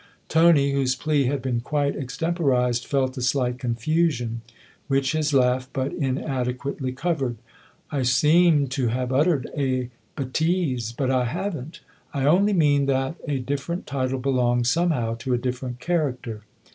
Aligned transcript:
Tony, 0.29 0.71
whose 0.71 0.95
plea 0.95 1.25
had 1.25 1.43
been 1.43 1.59
quite 1.61 1.95
extemporised, 1.95 2.87
felt 2.87 3.15
a 3.19 3.21
slight 3.21 3.59
confusion, 3.59 4.41
which 4.87 5.11
his 5.11 5.31
laugh 5.31 5.69
but 5.73 5.93
inadequately 5.93 6.91
covered. 6.91 7.37
i( 7.91 7.99
I 7.99 8.01
seem 8.01 8.65
to 8.69 8.87
have 8.87 9.13
uttered 9.13 9.47
a 9.55 9.91
betise 10.17 10.91
but 10.91 11.11
I 11.11 11.25
haven't. 11.25 11.81
I 12.15 12.25
only 12.25 12.53
mean 12.53 12.87
that 12.87 13.15
a 13.27 13.37
different 13.37 13.85
title 13.85 14.17
belongs, 14.17 14.71
somehow, 14.71 15.13
to 15.19 15.35
a 15.35 15.37
different 15.37 15.79
character." 15.79 16.41